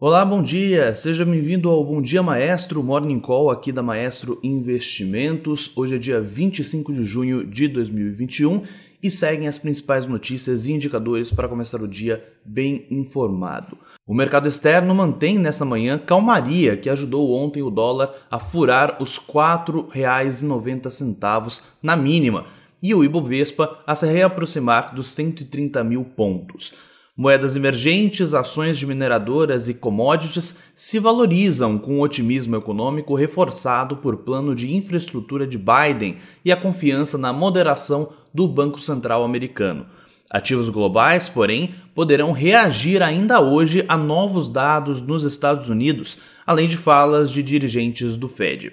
Olá, 0.00 0.24
bom 0.24 0.40
dia! 0.40 0.94
Seja 0.94 1.24
bem-vindo 1.24 1.68
ao 1.68 1.82
Bom 1.82 2.00
Dia 2.00 2.22
Maestro, 2.22 2.84
Morning 2.84 3.18
Call 3.18 3.50
aqui 3.50 3.72
da 3.72 3.82
Maestro 3.82 4.38
Investimentos. 4.44 5.76
Hoje 5.76 5.96
é 5.96 5.98
dia 5.98 6.20
25 6.20 6.92
de 6.92 7.02
junho 7.02 7.44
de 7.44 7.66
2021 7.66 8.62
e 9.02 9.10
seguem 9.10 9.48
as 9.48 9.58
principais 9.58 10.06
notícias 10.06 10.66
e 10.66 10.72
indicadores 10.72 11.32
para 11.32 11.48
começar 11.48 11.82
o 11.82 11.88
dia 11.88 12.24
bem 12.44 12.86
informado. 12.88 13.76
O 14.06 14.14
mercado 14.14 14.46
externo 14.46 14.94
mantém 14.94 15.36
nesta 15.36 15.64
manhã 15.64 15.98
calmaria 15.98 16.76
que 16.76 16.88
ajudou 16.88 17.34
ontem 17.34 17.64
o 17.64 17.68
dólar 17.68 18.14
a 18.30 18.38
furar 18.38 19.02
os 19.02 19.18
R$ 19.18 19.32
4,90 19.32 21.62
na 21.82 21.96
mínima 21.96 22.46
e 22.80 22.94
o 22.94 23.02
Ibovespa 23.02 23.80
a 23.84 23.96
se 23.96 24.06
reaproximar 24.06 24.94
dos 24.94 25.08
130 25.08 25.82
mil 25.82 26.04
pontos. 26.04 26.72
Moedas 27.20 27.56
emergentes, 27.56 28.32
ações 28.32 28.78
de 28.78 28.86
mineradoras 28.86 29.68
e 29.68 29.74
commodities 29.74 30.58
se 30.72 31.00
valorizam 31.00 31.76
com 31.76 31.98
o 31.98 32.00
otimismo 32.00 32.54
econômico 32.54 33.16
reforçado 33.16 33.96
por 33.96 34.18
plano 34.18 34.54
de 34.54 34.72
infraestrutura 34.72 35.44
de 35.44 35.58
Biden 35.58 36.16
e 36.44 36.52
a 36.52 36.56
confiança 36.56 37.18
na 37.18 37.32
moderação 37.32 38.10
do 38.32 38.46
Banco 38.46 38.78
Central 38.78 39.24
americano. 39.24 39.84
Ativos 40.30 40.68
globais, 40.68 41.28
porém, 41.28 41.74
poderão 41.92 42.30
reagir 42.30 43.02
ainda 43.02 43.40
hoje 43.40 43.84
a 43.88 43.96
novos 43.96 44.48
dados 44.48 45.02
nos 45.02 45.24
Estados 45.24 45.68
Unidos, 45.68 46.18
além 46.46 46.68
de 46.68 46.76
falas 46.76 47.32
de 47.32 47.42
dirigentes 47.42 48.16
do 48.16 48.28
Fed. 48.28 48.72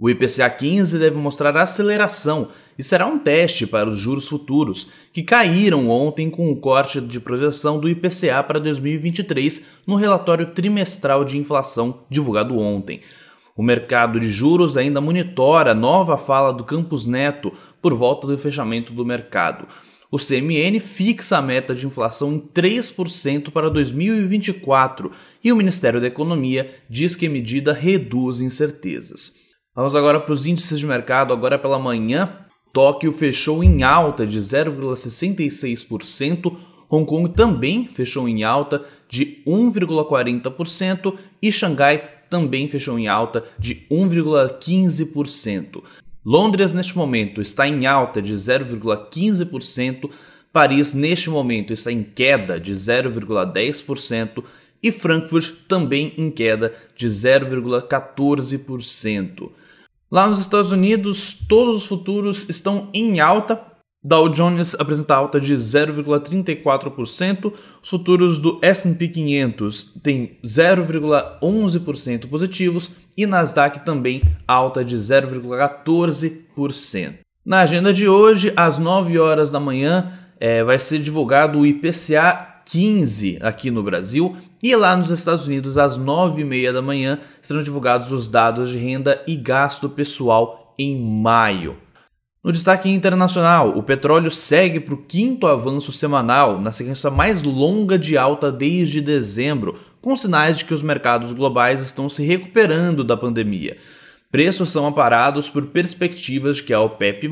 O 0.00 0.08
IPCA 0.08 0.48
15 0.48 0.96
deve 0.96 1.16
mostrar 1.16 1.56
aceleração 1.56 2.50
e 2.78 2.84
será 2.84 3.04
um 3.04 3.18
teste 3.18 3.66
para 3.66 3.90
os 3.90 3.98
juros 3.98 4.28
futuros, 4.28 4.90
que 5.12 5.24
caíram 5.24 5.90
ontem 5.90 6.30
com 6.30 6.52
o 6.52 6.56
corte 6.56 7.00
de 7.00 7.18
projeção 7.18 7.80
do 7.80 7.88
IPCA 7.88 8.44
para 8.44 8.60
2023 8.60 9.66
no 9.84 9.96
relatório 9.96 10.52
trimestral 10.52 11.24
de 11.24 11.36
inflação 11.36 12.04
divulgado 12.08 12.56
ontem. 12.56 13.00
O 13.56 13.62
mercado 13.62 14.20
de 14.20 14.30
juros 14.30 14.76
ainda 14.76 15.00
monitora 15.00 15.72
a 15.72 15.74
nova 15.74 16.16
fala 16.16 16.52
do 16.52 16.62
Campus 16.62 17.04
Neto 17.04 17.52
por 17.82 17.92
volta 17.92 18.24
do 18.24 18.38
fechamento 18.38 18.92
do 18.92 19.04
mercado. 19.04 19.66
O 20.12 20.16
CMN 20.16 20.78
fixa 20.78 21.38
a 21.38 21.42
meta 21.42 21.74
de 21.74 21.84
inflação 21.84 22.34
em 22.34 22.38
3% 22.38 23.50
para 23.50 23.68
2024 23.68 25.10
e 25.42 25.52
o 25.52 25.56
Ministério 25.56 26.00
da 26.00 26.06
Economia 26.06 26.72
diz 26.88 27.16
que 27.16 27.26
a 27.26 27.30
medida 27.30 27.72
reduz 27.72 28.40
incertezas. 28.40 29.47
Vamos 29.78 29.94
agora 29.94 30.18
para 30.18 30.34
os 30.34 30.44
índices 30.44 30.80
de 30.80 30.86
mercado, 30.86 31.32
agora 31.32 31.56
pela 31.56 31.78
manhã. 31.78 32.28
Tóquio 32.72 33.12
fechou 33.12 33.62
em 33.62 33.84
alta 33.84 34.26
de 34.26 34.40
0,66%, 34.40 36.56
Hong 36.90 37.06
Kong 37.06 37.28
também 37.28 37.86
fechou 37.86 38.28
em 38.28 38.42
alta 38.42 38.84
de 39.08 39.40
1,40% 39.46 41.14
e 41.40 41.52
Xangai 41.52 42.02
também 42.28 42.68
fechou 42.68 42.98
em 42.98 43.06
alta 43.06 43.44
de 43.56 43.86
1,15%. 43.88 45.80
Londres, 46.26 46.72
neste 46.72 46.98
momento, 46.98 47.40
está 47.40 47.68
em 47.68 47.86
alta 47.86 48.20
de 48.20 48.34
0,15%, 48.34 50.10
Paris, 50.52 50.92
neste 50.92 51.30
momento, 51.30 51.72
está 51.72 51.92
em 51.92 52.02
queda 52.02 52.58
de 52.58 52.72
0,10% 52.72 54.42
e 54.82 54.90
Frankfurt 54.90 55.54
também 55.68 56.12
em 56.16 56.32
queda 56.32 56.74
de 56.96 57.06
0,14%. 57.06 59.52
Lá 60.10 60.26
nos 60.26 60.38
Estados 60.38 60.72
Unidos, 60.72 61.36
todos 61.46 61.76
os 61.76 61.84
futuros 61.84 62.48
estão 62.48 62.88
em 62.94 63.20
alta. 63.20 63.60
Dow 64.02 64.30
Jones 64.30 64.74
apresenta 64.78 65.14
alta 65.14 65.38
de 65.38 65.54
0,34%, 65.54 67.52
os 67.82 67.88
futuros 67.88 68.38
do 68.38 68.58
S&P 68.62 69.08
500 69.08 69.92
têm 70.02 70.38
0,11% 70.42 72.26
positivos 72.28 72.92
e 73.16 73.26
Nasdaq 73.26 73.84
também 73.84 74.22
alta 74.46 74.84
de 74.84 74.96
0,14%. 74.96 77.14
Na 77.44 77.60
agenda 77.60 77.92
de 77.92 78.08
hoje, 78.08 78.50
às 78.56 78.78
9 78.78 79.18
horas 79.18 79.50
da 79.50 79.60
manhã, 79.60 80.10
é, 80.40 80.62
vai 80.62 80.78
ser 80.78 81.00
divulgado 81.00 81.58
o 81.58 81.66
IPCA 81.66 82.47
15 82.70 83.38
aqui 83.40 83.70
no 83.70 83.82
Brasil 83.82 84.36
e 84.62 84.76
lá 84.76 84.94
nos 84.96 85.10
Estados 85.10 85.46
Unidos, 85.46 85.78
às 85.78 85.98
9h30 85.98 86.72
da 86.72 86.82
manhã, 86.82 87.18
serão 87.40 87.62
divulgados 87.62 88.12
os 88.12 88.28
dados 88.28 88.68
de 88.68 88.76
renda 88.76 89.22
e 89.26 89.36
gasto 89.36 89.88
pessoal 89.88 90.74
em 90.78 91.00
maio. 91.00 91.78
No 92.44 92.52
destaque 92.52 92.88
internacional, 92.88 93.70
o 93.76 93.82
petróleo 93.82 94.30
segue 94.30 94.80
para 94.80 94.94
o 94.94 95.02
quinto 95.02 95.46
avanço 95.46 95.92
semanal, 95.92 96.60
na 96.60 96.70
sequência 96.70 97.10
mais 97.10 97.42
longa 97.42 97.98
de 97.98 98.18
alta 98.18 98.52
desde 98.52 99.00
dezembro, 99.00 99.78
com 100.00 100.16
sinais 100.16 100.58
de 100.58 100.64
que 100.64 100.74
os 100.74 100.82
mercados 100.82 101.32
globais 101.32 101.82
estão 101.82 102.08
se 102.08 102.22
recuperando 102.22 103.02
da 103.02 103.16
pandemia. 103.16 103.76
Preços 104.30 104.70
são 104.70 104.86
aparados 104.86 105.48
por 105.48 105.66
perspectivas 105.66 106.56
de 106.56 106.64
que 106.64 106.74
a 106.74 106.80
OPEP, 106.80 107.28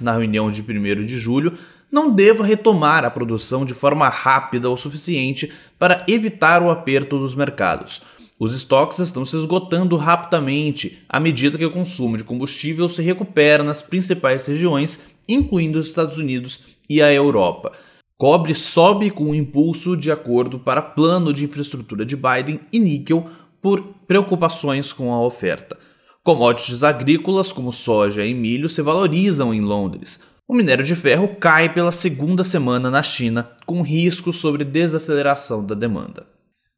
na 0.00 0.12
reunião 0.12 0.50
de 0.50 0.62
1 0.62 1.04
de 1.04 1.18
julho, 1.18 1.52
não 1.90 2.10
deva 2.10 2.44
retomar 2.44 3.04
a 3.04 3.10
produção 3.10 3.64
de 3.64 3.74
forma 3.74 4.08
rápida 4.08 4.70
o 4.70 4.76
suficiente 4.76 5.52
para 5.78 6.04
evitar 6.08 6.62
o 6.62 6.70
aperto 6.70 7.18
dos 7.18 7.34
mercados. 7.34 8.02
Os 8.38 8.54
estoques 8.54 9.00
estão 9.00 9.24
se 9.24 9.34
esgotando 9.34 9.96
rapidamente 9.96 11.02
à 11.08 11.18
medida 11.18 11.58
que 11.58 11.64
o 11.64 11.72
consumo 11.72 12.16
de 12.16 12.22
combustível 12.22 12.88
se 12.88 13.02
recupera 13.02 13.64
nas 13.64 13.82
principais 13.82 14.46
regiões, 14.46 15.08
incluindo 15.28 15.78
os 15.78 15.88
Estados 15.88 16.18
Unidos 16.18 16.60
e 16.88 17.02
a 17.02 17.12
Europa. 17.12 17.72
Cobre 18.16 18.54
sobe 18.54 19.10
com 19.10 19.30
o 19.30 19.34
impulso 19.34 19.96
de 19.96 20.10
acordo 20.10 20.58
para 20.58 20.82
plano 20.82 21.32
de 21.32 21.44
infraestrutura 21.44 22.04
de 22.04 22.16
Biden 22.16 22.60
e 22.72 22.78
níquel 22.78 23.28
por 23.60 23.82
preocupações 24.06 24.92
com 24.92 25.12
a 25.12 25.20
oferta. 25.20 25.76
Commodities 26.22 26.84
agrícolas 26.84 27.52
como 27.52 27.72
soja 27.72 28.24
e 28.24 28.34
milho 28.34 28.68
se 28.68 28.82
valorizam 28.82 29.52
em 29.52 29.60
Londres. 29.60 30.27
O 30.50 30.54
minério 30.54 30.82
de 30.82 30.96
ferro 30.96 31.36
cai 31.38 31.68
pela 31.68 31.92
segunda 31.92 32.42
semana 32.42 32.90
na 32.90 33.02
China, 33.02 33.50
com 33.66 33.82
risco 33.82 34.32
sobre 34.32 34.64
desaceleração 34.64 35.62
da 35.62 35.74
demanda. 35.74 36.26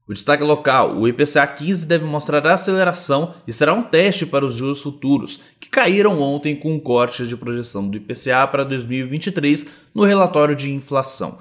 O 0.09 0.13
destaque 0.13 0.43
local, 0.43 0.97
o 0.97 1.07
IPCA 1.07 1.47
15 1.47 1.87
deve 1.87 2.05
mostrar 2.05 2.45
aceleração 2.49 3.33
e 3.47 3.53
será 3.53 3.73
um 3.73 3.85
teste 3.85 4.27
para 4.27 4.45
os 4.45 4.57
juros 4.57 4.83
futuros, 4.83 5.39
que 5.61 5.71
caíram 5.71 6.21
ontem 6.21 6.57
com 6.57 6.75
um 6.75 6.81
corte 6.81 7.29
de 7.29 7.37
projeção 7.37 7.89
do 7.89 7.97
IPCA 7.97 8.45
para 8.49 8.65
2023 8.65 9.69
no 9.95 10.03
relatório 10.03 10.57
de 10.57 10.73
inflação. 10.73 11.39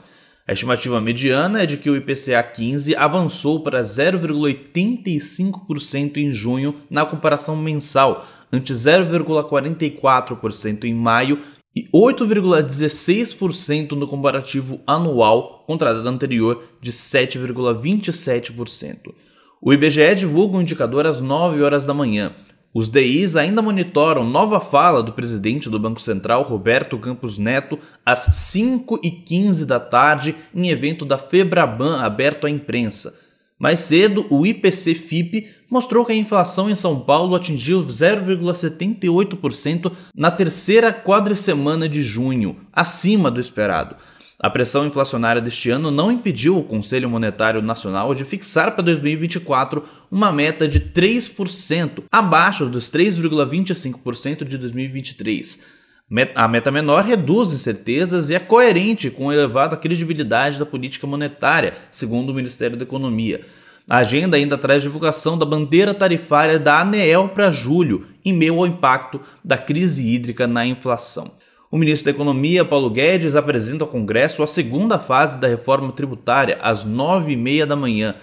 A 0.48 0.54
estimativa 0.54 1.02
mediana 1.02 1.64
é 1.64 1.66
de 1.66 1.78
que 1.78 1.90
o 1.90 1.96
IPCA 1.96 2.44
15 2.44 2.96
avançou 2.96 3.64
para 3.64 3.82
0,85% 3.82 6.18
em 6.18 6.32
junho 6.32 6.76
na 6.92 7.08
comparação 7.08 7.56
mensal, 7.56 8.24
ante 8.54 8.72
0,44% 8.72 10.84
em 10.84 10.94
maio 10.94 11.40
e 11.76 11.88
8,16% 11.92 13.92
no 13.92 14.08
comparativo 14.08 14.82
anual 14.88 15.64
contra 15.68 15.92
a 15.92 15.94
data 15.94 16.10
anterior 16.10 16.64
de 16.82 16.92
7,27%. 16.92 19.14
O 19.62 19.72
IBGE 19.74 20.16
divulga 20.16 20.58
um 20.58 20.62
indicador 20.62 21.06
às 21.06 21.22
9 21.22 21.62
horas 21.62 21.86
da 21.86 21.94
manhã. 21.94 22.34
Os 22.74 22.90
DIs 22.90 23.36
ainda 23.36 23.62
monitoram 23.62 24.24
nova 24.24 24.60
fala 24.60 25.04
do 25.04 25.12
presidente 25.12 25.70
do 25.70 25.80
Banco 25.80 26.00
Central, 26.00 26.44
Roberto 26.44 26.98
Campos 27.00 27.38
Neto, 27.38 27.78
às 28.06 28.20
5 28.20 29.02
e 29.04 29.10
15 29.10 29.66
da 29.66 29.80
tarde, 29.80 30.36
em 30.54 30.70
evento 30.70 31.04
da 31.04 31.18
Febraban 31.18 32.00
aberto 32.02 32.46
à 32.46 32.50
imprensa. 32.50 33.20
Mais 33.60 33.82
cedo, 33.82 34.26
o 34.30 34.46
IPC-FIP 34.46 35.50
mostrou 35.70 36.06
que 36.06 36.14
a 36.14 36.16
inflação 36.16 36.70
em 36.70 36.76
São 36.76 37.02
Paulo 37.02 37.36
atingiu 37.36 37.86
0,78% 37.86 39.92
na 40.16 40.32
terceira 40.32 40.94
quadricemana 40.94 41.90
de 41.90 42.02
junho, 42.02 42.56
acima 42.72 43.30
do 43.30 43.42
esperado. 43.42 43.98
A 44.42 44.50
pressão 44.50 44.88
inflacionária 44.88 45.42
deste 45.42 45.70
ano 45.70 45.92
não 45.92 46.10
impediu 46.10 46.58
o 46.58 46.64
Conselho 46.64 47.10
Monetário 47.10 47.62
Nacional 47.62 48.16
de 48.16 48.24
fixar 48.24 48.72
para 48.72 48.86
2024 48.86 49.84
uma 50.10 50.32
meta 50.32 50.66
de 50.66 50.80
3%, 50.80 52.04
abaixo 52.10 52.68
dos 52.68 52.90
3,25% 52.90 54.46
de 54.46 54.58
2023. 54.58 55.66
A 56.34 56.48
meta 56.48 56.72
menor 56.72 57.04
reduz 57.04 57.52
incertezas 57.52 58.30
e 58.30 58.34
é 58.34 58.40
coerente 58.40 59.12
com 59.12 59.30
a 59.30 59.34
elevada 59.34 59.78
credibilidade 59.78 60.58
da 60.58 60.66
política 60.66 61.06
monetária, 61.06 61.76
segundo 61.92 62.30
o 62.30 62.34
Ministério 62.34 62.78
da 62.78 62.84
Economia. 62.84 63.42
A 63.90 63.98
agenda 63.98 64.38
ainda 64.38 64.56
traz 64.56 64.84
divulgação 64.84 65.36
da 65.36 65.46
bandeira 65.46 65.96
tarifária 65.96 66.60
da 66.60 66.82
ANEEL 66.82 67.30
para 67.30 67.52
julho, 67.52 68.06
em 68.24 68.32
meio 68.32 68.60
ao 68.60 68.68
impacto 68.68 69.20
da 69.44 69.58
crise 69.58 70.08
hídrica 70.08 70.46
na 70.46 70.64
inflação. 70.64 71.32
O 71.72 71.78
ministro 71.78 72.06
da 72.06 72.12
Economia, 72.12 72.64
Paulo 72.64 72.92
Guedes, 72.92 73.36
apresenta 73.36 73.84
ao 73.84 73.90
Congresso 73.90 74.44
a 74.44 74.48
segunda 74.48 75.00
fase 75.00 75.40
da 75.40 75.48
reforma 75.48 75.92
tributária 75.92 76.60
às 76.62 76.84
nove 76.84 77.32
e 77.32 77.36
meia 77.36 77.66
da 77.66 77.76
manhã. 77.76 78.14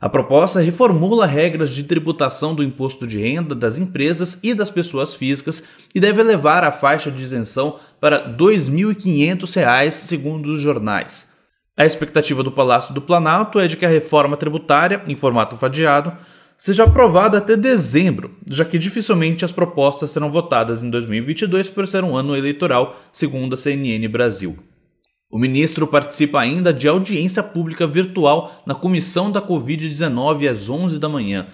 A 0.00 0.08
proposta 0.08 0.60
reformula 0.60 1.26
regras 1.26 1.70
de 1.70 1.82
tributação 1.82 2.54
do 2.54 2.62
imposto 2.62 3.04
de 3.04 3.18
renda 3.18 3.56
das 3.56 3.76
empresas 3.76 4.38
e 4.44 4.54
das 4.54 4.70
pessoas 4.70 5.14
físicas 5.14 5.64
e 5.92 5.98
deve 5.98 6.20
elevar 6.20 6.62
a 6.62 6.70
faixa 6.70 7.10
de 7.10 7.20
isenção 7.20 7.80
para 8.00 8.18
R$ 8.18 8.34
2.500, 8.36 9.90
segundo 9.90 10.50
os 10.50 10.60
jornais. 10.60 11.37
A 11.78 11.86
expectativa 11.86 12.42
do 12.42 12.50
Palácio 12.50 12.92
do 12.92 13.00
Planalto 13.00 13.60
é 13.60 13.68
de 13.68 13.76
que 13.76 13.86
a 13.86 13.88
reforma 13.88 14.36
tributária, 14.36 15.00
em 15.06 15.14
formato 15.14 15.56
fadiado, 15.56 16.12
seja 16.56 16.82
aprovada 16.82 17.38
até 17.38 17.56
dezembro, 17.56 18.32
já 18.50 18.64
que 18.64 18.80
dificilmente 18.80 19.44
as 19.44 19.52
propostas 19.52 20.10
serão 20.10 20.28
votadas 20.28 20.82
em 20.82 20.90
2022 20.90 21.68
por 21.68 21.86
ser 21.86 22.02
um 22.02 22.16
ano 22.16 22.34
eleitoral, 22.34 23.00
segundo 23.12 23.54
a 23.54 23.56
CNN 23.56 24.08
Brasil. 24.08 24.58
O 25.30 25.38
ministro 25.38 25.86
participa 25.86 26.40
ainda 26.40 26.72
de 26.72 26.88
audiência 26.88 27.44
pública 27.44 27.86
virtual 27.86 28.60
na 28.66 28.74
comissão 28.74 29.30
da 29.30 29.40
Covid-19 29.40 30.50
às 30.50 30.68
11 30.68 30.98
da 30.98 31.08
manhã. 31.08 31.46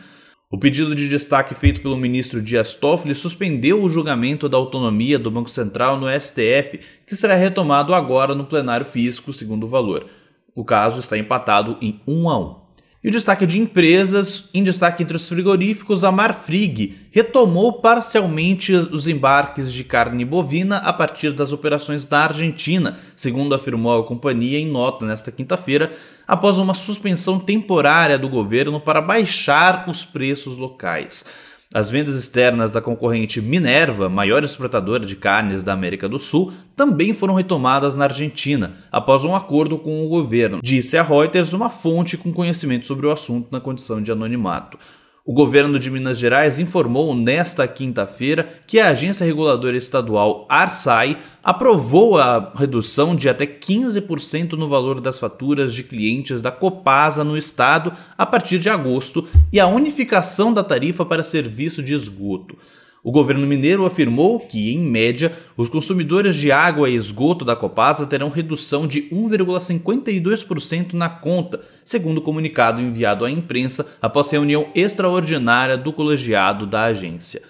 O 0.51 0.59
pedido 0.59 0.95
de 0.95 1.09
destaque 1.09 1.55
feito 1.55 1.81
pelo 1.81 1.97
ministro 1.97 2.41
Dias 2.41 2.75
Toffoli 2.75 3.15
suspendeu 3.15 3.83
o 3.83 3.89
julgamento 3.89 4.49
da 4.49 4.57
autonomia 4.57 5.19
do 5.19 5.31
Banco 5.31 5.51
Central 5.51 5.99
no 5.99 6.07
STF, 6.09 6.81
que 7.07 7.17
será 7.17 7.35
retomado 7.35 7.95
agora 7.95 8.35
no 8.35 8.45
plenário 8.45 8.87
físico, 8.87 9.33
segundo 9.33 9.65
o 9.65 9.69
valor. 9.69 10.07
O 10.55 10.65
caso 10.65 11.01
está 11.01 11.19
empatado 11.19 11.77
em 11.81 12.01
1 12.07 12.31
a 12.31 12.39
1. 12.39 12.64
E 13.05 13.09
o 13.09 13.11
destaque 13.11 13.45
de 13.45 13.61
empresas, 13.61 14.49
em 14.55 14.65
destaque 14.65 15.03
entre 15.03 15.15
os 15.15 15.29
frigoríficos, 15.29 16.03
a 16.05 16.11
Marfrig 16.11 16.97
retomou 17.11 17.75
parcialmente 17.75 18.73
os 18.73 19.07
embarques 19.07 19.71
de 19.71 19.85
carne 19.85 20.25
bovina 20.25 20.79
a 20.79 20.91
partir 20.91 21.31
das 21.31 21.53
operações 21.53 22.07
da 22.07 22.21
Argentina, 22.21 22.99
segundo 23.15 23.55
afirmou 23.55 24.01
a 24.01 24.05
companhia 24.05 24.59
em 24.59 24.67
nota 24.67 25.05
nesta 25.05 25.31
quinta-feira, 25.31 25.93
após 26.27 26.57
uma 26.57 26.73
suspensão 26.73 27.39
temporária 27.39 28.19
do 28.19 28.27
governo 28.27 28.81
para 28.81 29.03
baixar 29.03 29.85
os 29.87 30.03
preços 30.03 30.57
locais. 30.57 31.27
As 31.75 31.91
vendas 31.91 32.15
externas 32.15 32.71
da 32.71 32.81
concorrente 32.81 33.43
Minerva, 33.43 34.09
maior 34.09 34.45
exportadora 34.45 35.05
de 35.05 35.17
carnes 35.17 35.65
da 35.65 35.73
América 35.73 36.09
do 36.09 36.21
Sul, 36.21 36.53
também 36.77 37.13
foram 37.13 37.35
retomadas 37.35 37.97
na 37.97 38.05
Argentina, 38.05 38.77
após 38.93 39.25
um 39.25 39.35
acordo 39.35 39.77
com 39.77 40.07
o 40.07 40.09
governo, 40.09 40.61
disse 40.63 40.97
a 40.97 41.03
Reuters 41.03 41.53
uma 41.53 41.69
fonte 41.69 42.17
com 42.17 42.33
conhecimento 42.33 42.87
sobre 42.87 43.09
o 43.09 43.11
assunto 43.11 43.49
na 43.51 43.59
condição 43.59 44.01
de 44.01 44.13
anonimato. 44.13 44.79
O 45.27 45.33
governo 45.33 45.79
de 45.79 45.91
Minas 45.91 46.19
Gerais 46.19 46.59
informou 46.59 47.17
nesta 47.17 47.67
quinta-feira 47.67 48.47
que 48.67 48.79
a 48.79 48.89
agência 48.89 49.25
reguladora 49.25 49.75
estadual 49.75 50.47
Arsai 50.51 51.17
aprovou 51.43 52.19
a 52.19 52.53
redução 52.55 53.17
de 53.17 53.27
até 53.27 53.47
15% 53.47 54.53
no 54.53 54.69
valor 54.69 55.01
das 55.01 55.19
faturas 55.19 55.73
de 55.73 55.83
clientes 55.83 56.43
da 56.43 56.53
Copasa 56.53 57.25
no 57.25 57.39
estado 57.39 57.91
a 58.19 58.27
partir 58.27 58.59
de 58.59 58.69
agosto 58.69 59.27
e 59.51 59.59
a 59.59 59.67
unificação 59.67 60.53
da 60.53 60.63
tarifa 60.63 61.07
para 61.07 61.25
serviço 61.25 61.83
de 61.83 61.95
esgoto. 61.95 62.59
O 63.05 63.13
governo 63.13 63.47
mineiro 63.47 63.85
afirmou 63.85 64.41
que, 64.41 64.73
em 64.73 64.79
média, 64.79 65.31
os 65.59 65.69
consumidores 65.69 66.35
de 66.35 66.51
água 66.51 66.89
e 66.89 66.95
esgoto 66.95 67.45
da 67.45 67.55
Copasa 67.55 68.07
terão 68.07 68.31
redução 68.31 68.87
de 68.87 69.03
1,52% 69.11 70.95
na 70.95 71.11
conta, 71.11 71.61
segundo 71.85 72.17
o 72.19 72.23
comunicado 72.23 72.81
enviado 72.81 73.27
à 73.27 73.31
imprensa 73.31 73.95
após 74.01 74.31
reunião 74.31 74.69
extraordinária 74.75 75.77
do 75.77 75.93
colegiado 75.93 76.65
da 76.67 76.85
agência. 76.85 77.43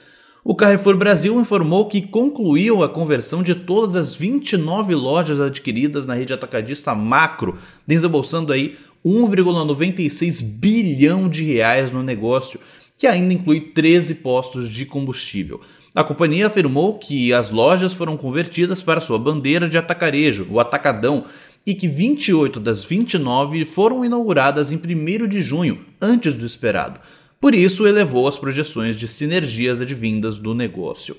O 0.42 0.56
Carrefour 0.56 0.96
Brasil 0.96 1.40
informou 1.40 1.88
que 1.88 2.02
concluiu 2.02 2.82
a 2.82 2.88
conversão 2.88 3.40
de 3.40 3.54
todas 3.54 3.94
as 3.94 4.16
29 4.16 4.92
lojas 4.96 5.38
adquiridas 5.38 6.04
na 6.04 6.14
rede 6.14 6.32
atacadista 6.32 6.96
Macro, 6.96 7.56
desembolsando 7.86 8.52
aí 8.52 8.76
1,96 9.06 10.42
bilhão 10.58 11.28
de 11.28 11.44
reais 11.44 11.92
no 11.92 12.02
negócio 12.02 12.58
que 12.98 13.06
ainda 13.06 13.34
inclui 13.34 13.60
13 13.60 14.16
postos 14.16 14.68
de 14.68 14.86
combustível. 14.86 15.60
A 15.94 16.02
companhia 16.02 16.48
afirmou 16.48 16.98
que 16.98 17.32
as 17.32 17.50
lojas 17.50 17.94
foram 17.94 18.16
convertidas 18.16 18.82
para 18.82 19.00
sua 19.00 19.18
bandeira 19.18 19.68
de 19.68 19.78
atacarejo, 19.78 20.46
o 20.50 20.58
Atacadão, 20.58 21.24
e 21.66 21.74
que 21.74 21.88
28 21.88 22.60
das 22.60 22.84
29 22.84 23.64
foram 23.64 24.04
inauguradas 24.04 24.70
em 24.72 24.76
1 24.76 25.28
de 25.28 25.40
junho, 25.40 25.84
antes 26.00 26.34
do 26.34 26.44
esperado. 26.44 27.00
Por 27.40 27.54
isso, 27.54 27.86
elevou 27.86 28.26
as 28.26 28.38
projeções 28.38 28.96
de 28.96 29.06
sinergias 29.06 29.80
advindas 29.80 30.38
do 30.38 30.54
negócio. 30.54 31.16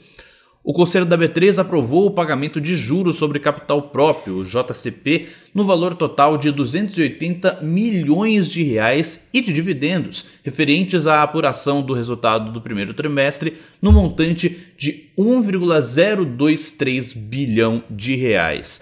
O 0.68 0.74
Conselho 0.74 1.06
da 1.06 1.16
B3 1.16 1.60
aprovou 1.60 2.08
o 2.08 2.12
pagamento 2.12 2.60
de 2.60 2.76
juros 2.76 3.18
sobre 3.18 3.38
capital 3.38 3.84
próprio, 3.84 4.44
JCP, 4.44 5.28
no 5.54 5.64
valor 5.64 5.96
total 5.96 6.40
de 6.40 6.50
280 6.50 7.60
milhões 7.62 8.50
de 8.50 8.64
reais 8.64 9.30
e 9.32 9.42
de 9.42 9.54
dividendos, 9.54 10.26
referentes 10.44 11.06
à 11.06 11.22
apuração 11.22 11.84
do 11.84 11.94
resultado 11.94 12.52
do 12.52 12.60
primeiro 12.60 12.96
trimestre, 12.96 13.58
no 13.80 13.92
montante 13.92 14.74
de 14.76 15.12
1,023 15.16 17.14
bilhão 17.14 17.84
de 17.88 18.16
reais. 18.16 18.82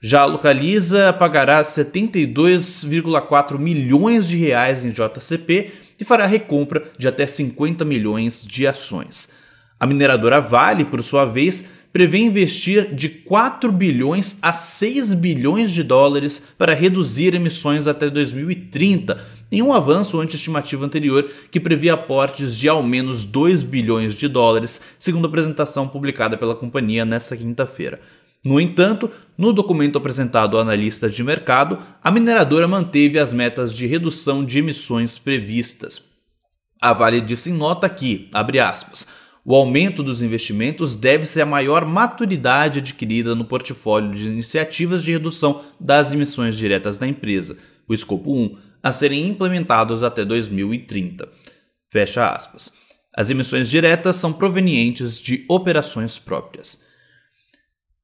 Já 0.00 0.20
a 0.20 0.26
Localiza 0.26 1.12
pagará 1.12 1.60
72,4 1.64 3.58
milhões 3.58 4.28
de 4.28 4.36
reais 4.36 4.84
em 4.84 4.92
JCP 4.92 5.72
e 5.98 6.04
fará 6.04 6.24
recompra 6.24 6.84
de 6.96 7.08
até 7.08 7.26
50 7.26 7.84
milhões 7.84 8.46
de 8.46 8.64
ações. 8.64 9.44
A 9.78 9.86
mineradora 9.86 10.40
Vale, 10.40 10.84
por 10.84 11.02
sua 11.02 11.24
vez, 11.24 11.76
prevê 11.92 12.18
investir 12.18 12.94
de 12.94 13.08
4 13.08 13.70
bilhões 13.70 14.38
a 14.42 14.52
6 14.52 15.14
bilhões 15.14 15.72
de 15.72 15.82
dólares 15.82 16.54
para 16.58 16.74
reduzir 16.74 17.34
emissões 17.34 17.86
até 17.86 18.10
2030, 18.10 19.18
em 19.50 19.62
um 19.62 19.72
avanço 19.72 20.20
ante 20.20 20.34
a 20.34 20.38
estimativa 20.38 20.84
anterior 20.84 21.28
que 21.50 21.60
previa 21.60 21.94
aportes 21.94 22.56
de 22.56 22.68
ao 22.68 22.82
menos 22.82 23.24
2 23.24 23.62
bilhões 23.62 24.14
de 24.14 24.28
dólares, 24.28 24.80
segundo 24.98 25.26
a 25.26 25.28
apresentação 25.28 25.86
publicada 25.86 26.36
pela 26.36 26.54
companhia 26.54 27.04
nesta 27.04 27.36
quinta-feira. 27.36 28.00
No 28.44 28.60
entanto, 28.60 29.10
no 29.36 29.52
documento 29.52 29.98
apresentado 29.98 30.58
a 30.58 30.62
analistas 30.62 31.14
de 31.14 31.22
mercado, 31.22 31.78
a 32.02 32.10
mineradora 32.10 32.68
manteve 32.68 33.18
as 33.18 33.32
metas 33.32 33.74
de 33.74 33.86
redução 33.86 34.44
de 34.44 34.58
emissões 34.58 35.18
previstas. 35.18 36.16
A 36.80 36.92
Vale 36.92 37.20
disse 37.20 37.50
em 37.50 37.54
nota 37.54 37.88
que, 37.88 38.28
abre 38.32 38.60
aspas, 38.60 39.08
o 39.48 39.54
aumento 39.54 40.02
dos 40.02 40.22
investimentos 40.22 40.96
deve-se 40.96 41.40
à 41.40 41.46
maior 41.46 41.86
maturidade 41.86 42.80
adquirida 42.80 43.32
no 43.32 43.44
portfólio 43.44 44.12
de 44.12 44.26
iniciativas 44.26 45.04
de 45.04 45.12
redução 45.12 45.62
das 45.78 46.10
emissões 46.10 46.56
diretas 46.56 46.98
da 46.98 47.06
empresa, 47.06 47.56
o 47.88 47.94
escopo 47.94 48.36
1, 48.36 48.58
a 48.82 48.90
serem 48.90 49.28
implementados 49.28 50.02
até 50.02 50.24
2030. 50.24 51.28
Fecha 51.88 52.28
aspas. 52.28 52.72
As 53.14 53.30
emissões 53.30 53.70
diretas 53.70 54.16
são 54.16 54.32
provenientes 54.32 55.20
de 55.20 55.44
operações 55.48 56.18
próprias. 56.18 56.84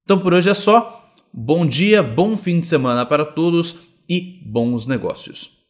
Então 0.05 0.17
por 0.17 0.33
hoje 0.33 0.49
é 0.49 0.53
só. 0.53 1.13
Bom 1.33 1.65
dia, 1.65 2.01
bom 2.01 2.37
fim 2.37 2.61
de 2.61 2.67
semana 2.67 3.05
para 3.05 3.25
todos 3.25 3.79
e 4.07 4.41
bons 4.45 4.87
negócios. 4.87 5.62